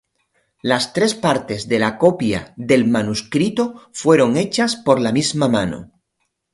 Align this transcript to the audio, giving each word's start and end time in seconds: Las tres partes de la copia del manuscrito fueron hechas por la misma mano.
Las 0.63 0.93
tres 0.93 1.13
partes 1.13 1.67
de 1.67 1.77
la 1.77 1.99
copia 1.99 2.55
del 2.57 2.87
manuscrito 2.87 3.87
fueron 3.93 4.35
hechas 4.35 4.75
por 4.75 4.99
la 4.99 5.11
misma 5.11 5.47
mano. 5.47 5.91